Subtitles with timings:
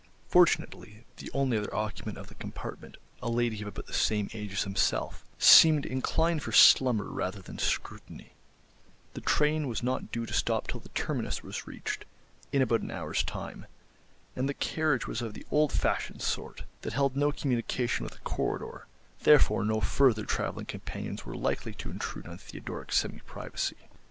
[0.29, 4.53] Fortunately the only other occupant of the compartment, a lady of about the same age
[4.53, 8.33] as himself, seemed inclined for slumber rather than scrutiny;
[9.13, 12.05] the train was not due to stop till the terminus was reached,
[12.51, 13.67] in about an hour's time,
[14.35, 18.19] and the carriage was of the old fashioned sort, that held no communication with a
[18.21, 18.87] corridor,
[19.21, 23.77] therefore no further travelling companions were likely to intrude on Theodoric's semi privacy.